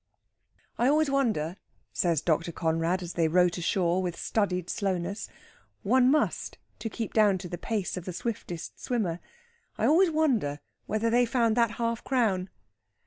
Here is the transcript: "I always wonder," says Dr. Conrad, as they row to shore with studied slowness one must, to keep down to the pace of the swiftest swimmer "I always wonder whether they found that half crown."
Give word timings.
"I 0.79 0.87
always 0.87 1.11
wonder," 1.11 1.57
says 1.93 2.23
Dr. 2.23 2.51
Conrad, 2.51 3.03
as 3.03 3.13
they 3.13 3.27
row 3.27 3.49
to 3.49 3.61
shore 3.61 4.01
with 4.01 4.17
studied 4.17 4.67
slowness 4.67 5.29
one 5.83 6.09
must, 6.09 6.57
to 6.79 6.89
keep 6.89 7.13
down 7.13 7.37
to 7.37 7.47
the 7.47 7.59
pace 7.59 7.97
of 7.97 8.05
the 8.05 8.11
swiftest 8.13 8.83
swimmer 8.83 9.19
"I 9.77 9.85
always 9.85 10.09
wonder 10.09 10.59
whether 10.87 11.11
they 11.11 11.27
found 11.27 11.55
that 11.55 11.73
half 11.77 12.03
crown." 12.03 12.49